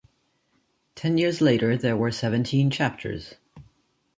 [0.95, 3.35] Ten years later, there were seventeen chapters.